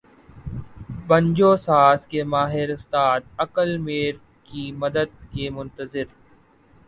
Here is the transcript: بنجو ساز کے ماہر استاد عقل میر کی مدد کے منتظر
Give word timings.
بنجو 1.07 1.49
ساز 1.57 2.05
کے 2.07 2.23
ماہر 2.23 2.69
استاد 2.69 3.21
عقل 3.37 3.77
میر 3.77 4.13
کی 4.47 4.71
مدد 4.79 5.09
کے 5.33 5.49
منتظر 5.49 6.05